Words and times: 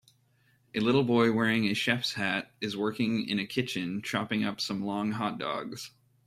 A 0.73 0.79
little 0.79 1.03
boy 1.03 1.31
wearing 1.31 1.65
a 1.65 1.75
chef 1.75 1.99
s 1.99 2.13
hat 2.13 2.51
is 2.59 2.75
working 2.75 3.29
in 3.29 3.37
a 3.37 3.45
kitchen 3.45 4.01
chopping 4.01 4.43
up 4.43 4.59
some 4.59 4.83
long 4.83 5.11
hotdogs 5.11 5.91